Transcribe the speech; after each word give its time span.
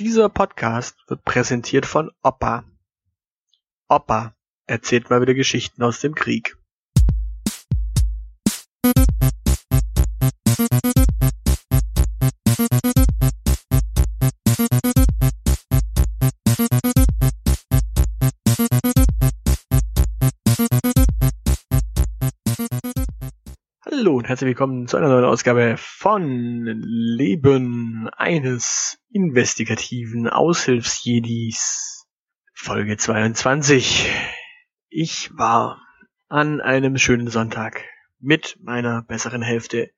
Dieser 0.00 0.28
Podcast 0.28 0.96
wird 1.06 1.24
präsentiert 1.24 1.86
von 1.86 2.10
Opa. 2.20 2.64
Opa 3.88 4.34
erzählt 4.66 5.08
mal 5.08 5.20
wieder 5.20 5.34
Geschichten 5.34 5.84
aus 5.84 6.00
dem 6.00 6.16
Krieg. 6.16 6.56
Hallo 23.96 24.16
und 24.16 24.28
herzlich 24.28 24.48
willkommen 24.48 24.88
zu 24.88 24.96
einer 24.96 25.08
neuen 25.08 25.24
Ausgabe 25.24 25.76
von 25.78 26.64
Leben 26.64 28.08
eines 28.16 28.98
investigativen 29.10 30.28
Aushilfsjedis. 30.28 32.04
Folge 32.52 32.96
22. 32.96 34.10
Ich 34.88 35.30
war 35.36 35.80
an 36.28 36.60
einem 36.60 36.98
schönen 36.98 37.28
Sonntag 37.28 37.84
mit 38.18 38.58
meiner 38.60 39.02
besseren 39.02 39.42
Hälfte 39.42 39.92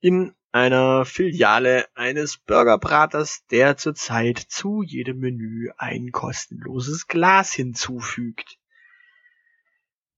in 0.00 0.32
einer 0.52 1.04
Filiale 1.04 1.86
eines 1.96 2.38
Burgerbraters, 2.38 3.46
der 3.50 3.76
zurzeit 3.76 4.38
zu 4.38 4.82
jedem 4.82 5.18
Menü 5.18 5.70
ein 5.76 6.12
kostenloses 6.12 7.08
Glas 7.08 7.52
hinzufügt. 7.52 8.58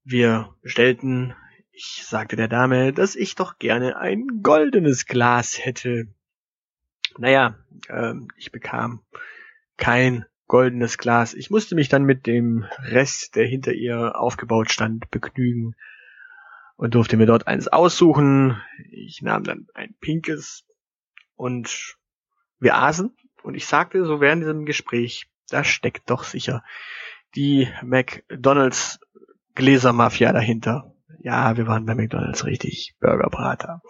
Wir 0.05 0.55
bestellten 0.60 1.35
ich 1.77 2.07
sagte 2.07 2.37
der 2.37 2.48
Dame, 2.48 2.95
dass 2.95 3.15
ich 3.15 3.35
doch 3.35 3.59
gerne 3.59 3.98
ein 3.98 4.41
goldenes 4.43 5.05
Glas 5.05 5.62
hätte. 5.62 6.07
Naja, 7.19 7.59
äh, 7.89 8.15
ich 8.37 8.51
bekam 8.51 9.02
kein 9.77 10.25
goldenes 10.47 10.97
Glas. 10.97 11.35
Ich 11.35 11.51
musste 11.51 11.75
mich 11.75 11.91
dann 11.91 12.05
mit 12.05 12.27
dem 12.27 12.65
Rest, 12.79 13.37
der 13.37 13.47
hinter 13.47 13.74
ihr 13.74 14.19
aufgebaut 14.19 14.71
stand, 14.71 15.10
begnügen 15.10 15.77
und 16.77 16.95
durfte 16.95 17.19
mir 17.19 17.27
dort 17.27 17.47
eins 17.47 17.69
aussuchen. 17.69 18.59
Ich 18.91 19.21
nahm 19.21 19.45
dann 19.45 19.66
ein 19.74 19.95
pinkes 20.01 20.65
und 21.35 21.99
wir 22.59 22.77
aßen 22.77 23.15
und 23.43 23.54
ich 23.54 23.66
sagte 23.66 24.07
so 24.07 24.23
während 24.23 24.43
diesem 24.43 24.65
Gespräch, 24.65 25.29
da 25.51 25.63
steckt 25.63 26.09
doch 26.09 26.24
sicher 26.24 26.65
die 27.35 27.69
McDonalds 27.82 28.99
Gläsermafia 29.54 30.32
dahinter. 30.32 30.96
Ja, 31.27 31.57
wir 31.57 31.66
waren 31.66 31.85
bei 31.87 31.96
McDonalds 31.96 32.45
richtig. 32.45 32.95
Burgerbrater. 33.01 33.82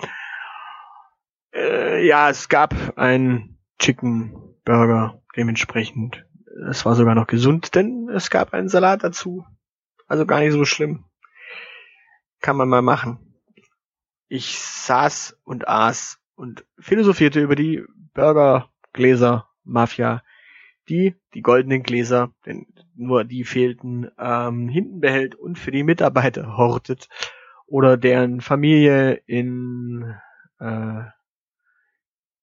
Äh, 1.53 2.07
ja, 2.07 2.31
es 2.31 2.49
gab 2.49 2.75
ein 2.97 3.59
Chicken 3.79 4.33
Burger 4.65 5.21
dementsprechend. 5.37 6.25
Es 6.71 6.87
war 6.87 6.95
sogar 6.95 7.15
noch 7.15 7.27
gesund, 7.27 7.75
denn 7.75 8.09
es 8.09 8.31
gab 8.31 8.55
einen 8.55 8.71
Salat 8.71 9.05
dazu. 9.05 9.45
Also 10.07 10.25
gar 10.25 10.41
nicht 10.41 10.53
so 10.53 10.65
schlimm. 10.65 11.05
Kann 12.41 12.57
man 12.57 12.71
mal 12.71 12.81
machen. 12.81 13.19
Ich 14.29 14.59
saß 14.59 15.39
und 15.45 15.69
aß 15.69 16.19
und 16.37 16.65
philosophierte 16.79 17.43
über 17.43 17.55
die 17.55 17.85
Burgergläser 18.15 19.51
Mafia, 19.63 20.23
die 20.89 21.17
die 21.35 21.43
goldenen 21.43 21.83
Gläser, 21.83 22.33
denn 22.45 22.67
nur 22.95 23.25
die 23.25 23.45
fehlten, 23.45 24.11
ähm, 24.19 24.69
hinten 24.69 25.01
behält 25.01 25.35
und 25.35 25.59
für 25.59 25.71
die 25.71 25.83
Mitarbeiter 25.83 26.57
hortet 26.57 27.09
oder 27.67 27.97
deren 27.97 28.41
Familie 28.41 29.21
in 29.27 30.15
äh, 30.59 31.03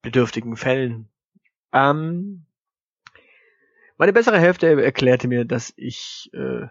bedürftigen 0.02 0.56
Fällen. 0.56 1.08
Ähm, 1.72 2.46
meine 3.96 4.12
bessere 4.12 4.38
Hälfte 4.38 4.82
erklärte 4.82 5.28
mir, 5.28 5.44
dass 5.44 5.72
ich 5.76 6.30
äh, 6.34 6.66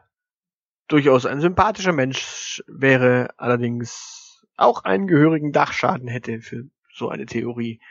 durchaus 0.88 1.26
ein 1.26 1.42
sympathischer 1.42 1.94
Mensch 1.94 2.64
wäre, 2.68 3.34
allerdings 3.38 4.46
auch 4.56 4.84
einen 4.84 5.08
gehörigen 5.08 5.52
Dachschaden 5.52 6.08
hätte 6.08 6.42
für 6.42 6.66
so 6.94 7.10
eine 7.10 7.26
Theorie. 7.26 7.82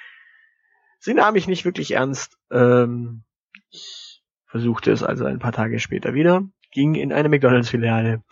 Sie 1.00 1.14
nahm 1.14 1.34
mich 1.34 1.48
nicht 1.48 1.64
wirklich 1.64 1.92
ernst. 1.92 2.38
Ähm, 2.50 3.24
versuchte 4.46 4.92
es 4.92 5.02
also 5.02 5.24
ein 5.24 5.38
paar 5.38 5.52
Tage 5.52 5.78
später 5.80 6.14
wieder, 6.14 6.48
ging 6.70 6.94
in 6.94 7.12
eine 7.12 7.28
McDonalds-Filiale 7.28 8.22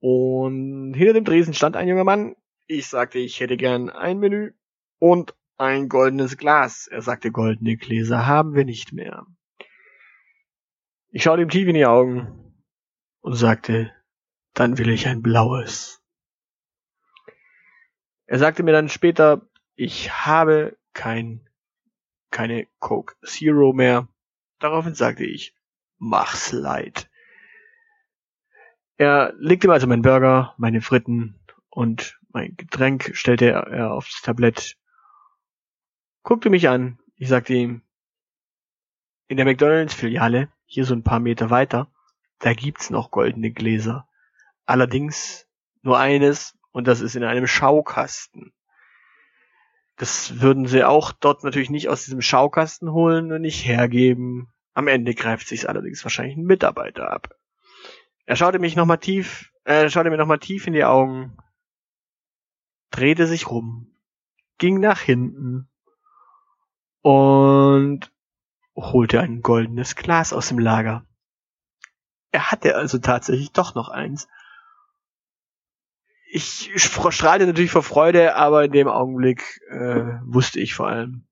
und 0.00 0.94
hinter 0.94 1.14
dem 1.14 1.24
Dresen 1.24 1.54
stand 1.54 1.76
ein 1.76 1.88
junger 1.88 2.04
Mann. 2.04 2.36
Ich 2.66 2.86
sagte, 2.88 3.18
ich 3.18 3.40
hätte 3.40 3.56
gern 3.56 3.90
ein 3.90 4.18
Menü 4.18 4.52
und 4.98 5.34
ein 5.56 5.88
goldenes 5.88 6.36
Glas. 6.36 6.86
Er 6.86 7.02
sagte, 7.02 7.30
goldene 7.30 7.76
Gläser 7.76 8.26
haben 8.26 8.54
wir 8.54 8.64
nicht 8.64 8.92
mehr. 8.92 9.26
Ich 11.10 11.22
schaute 11.22 11.42
ihm 11.42 11.48
tief 11.48 11.66
in 11.66 11.74
die 11.74 11.86
Augen 11.86 12.54
und 13.20 13.34
sagte, 13.34 13.92
dann 14.54 14.78
will 14.78 14.90
ich 14.90 15.06
ein 15.06 15.22
blaues. 15.22 16.02
Er 18.26 18.38
sagte 18.38 18.62
mir 18.62 18.72
dann 18.72 18.88
später, 18.88 19.48
ich 19.76 20.10
habe 20.10 20.76
kein, 20.92 21.48
keine 22.30 22.66
Coke 22.80 23.14
Zero 23.24 23.72
mehr. 23.72 24.08
Daraufhin 24.58 24.94
sagte 24.94 25.24
ich, 25.24 25.54
mach's 25.98 26.52
leid. 26.52 27.10
Er 28.96 29.34
legte 29.36 29.68
mir 29.68 29.74
also 29.74 29.86
meinen 29.86 30.02
Burger, 30.02 30.54
meine 30.56 30.80
Fritten 30.80 31.38
und 31.68 32.18
mein 32.30 32.56
Getränk 32.56 33.10
stellte 33.14 33.50
er 33.50 33.92
aufs 33.92 34.22
Tablett, 34.22 34.76
guckte 36.22 36.50
mich 36.50 36.68
an. 36.68 36.98
Ich 37.16 37.28
sagte 37.28 37.54
ihm, 37.54 37.82
in 39.28 39.36
der 39.36 39.46
McDonalds-Filiale, 39.46 40.48
hier 40.64 40.84
so 40.84 40.94
ein 40.94 41.02
paar 41.02 41.20
Meter 41.20 41.50
weiter, 41.50 41.90
da 42.38 42.54
gibt's 42.54 42.90
noch 42.90 43.10
goldene 43.10 43.50
Gläser. 43.50 44.08
Allerdings 44.64 45.46
nur 45.82 45.98
eines 45.98 46.56
und 46.72 46.86
das 46.86 47.00
ist 47.00 47.16
in 47.16 47.24
einem 47.24 47.46
Schaukasten. 47.46 48.52
Das 49.96 50.40
würden 50.40 50.66
sie 50.66 50.84
auch 50.84 51.12
dort 51.12 51.42
natürlich 51.42 51.70
nicht 51.70 51.88
aus 51.88 52.04
diesem 52.04 52.20
Schaukasten 52.20 52.92
holen 52.92 53.32
und 53.32 53.40
nicht 53.40 53.64
hergeben. 53.66 54.52
Am 54.74 54.88
Ende 54.88 55.14
greift 55.14 55.48
sich's 55.48 55.64
allerdings 55.64 56.04
wahrscheinlich 56.04 56.36
ein 56.36 56.44
Mitarbeiter 56.44 57.10
ab. 57.10 57.34
Er 58.26 58.36
schaute 58.36 58.58
mich 58.58 58.76
nochmal 58.76 58.98
tief, 58.98 59.52
er 59.64 59.88
schaute 59.88 60.10
mir 60.10 60.18
nochmal 60.18 60.38
tief 60.38 60.66
in 60.66 60.74
die 60.74 60.84
Augen, 60.84 61.36
drehte 62.90 63.26
sich 63.26 63.50
rum, 63.50 63.96
ging 64.58 64.80
nach 64.80 65.00
hinten 65.00 65.70
und 67.00 68.12
holte 68.74 69.20
ein 69.20 69.40
goldenes 69.40 69.96
Glas 69.96 70.32
aus 70.32 70.48
dem 70.48 70.58
Lager. 70.58 71.06
Er 72.32 72.50
hatte 72.50 72.76
also 72.76 72.98
tatsächlich 72.98 73.52
doch 73.52 73.74
noch 73.74 73.88
eins. 73.88 74.28
Ich 76.36 76.70
strahlte 76.76 77.46
natürlich 77.46 77.70
vor 77.70 77.82
Freude, 77.82 78.36
aber 78.36 78.66
in 78.66 78.72
dem 78.72 78.88
Augenblick 78.88 79.62
äh, 79.70 80.18
wusste 80.22 80.60
ich 80.60 80.74
vor 80.74 80.86
allem, 80.86 81.24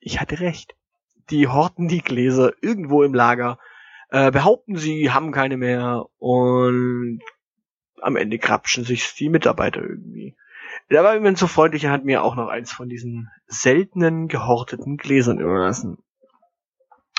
ich 0.00 0.20
hatte 0.20 0.38
recht. 0.40 0.76
Die 1.30 1.48
horten 1.48 1.88
die 1.88 2.02
Gläser 2.02 2.52
irgendwo 2.60 3.02
im 3.02 3.14
Lager 3.14 3.58
äh, 4.10 4.30
behaupten, 4.30 4.76
sie 4.76 5.10
haben 5.12 5.32
keine 5.32 5.56
mehr 5.56 6.04
und 6.18 7.20
am 8.02 8.16
Ende 8.16 8.36
krapschen 8.38 8.84
sich 8.84 9.14
die 9.14 9.30
Mitarbeiter 9.30 9.80
irgendwie. 9.80 10.36
Da 10.90 11.02
war 11.04 11.14
jemand 11.14 11.38
so 11.38 11.46
freundlich 11.46 11.86
und 11.86 11.92
hat 11.92 12.04
mir 12.04 12.22
auch 12.22 12.36
noch 12.36 12.48
eins 12.48 12.70
von 12.70 12.90
diesen 12.90 13.30
seltenen 13.46 14.28
gehorteten 14.28 14.98
Gläsern 14.98 15.40
überlassen. 15.40 15.96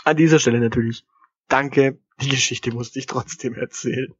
An 0.03 0.15
dieser 0.15 0.37
Stelle 0.37 0.59
natürlich 0.59 1.07
danke, 1.47 1.97
die 2.21 2.29
Geschichte 2.29 2.71
musste 2.71 2.99
ich 2.99 3.07
trotzdem 3.07 3.55
erzählen. 3.55 4.13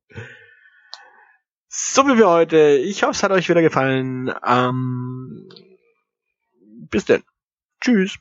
So 1.73 2.05
wie 2.05 2.17
wir 2.17 2.27
heute. 2.27 2.57
Ich 2.83 3.03
hoffe, 3.03 3.13
es 3.13 3.23
hat 3.23 3.31
euch 3.31 3.47
wieder 3.47 3.61
gefallen. 3.61 4.33
Ähm, 4.45 5.47
bis 6.89 7.05
denn. 7.05 7.23
Tschüss. 7.79 8.17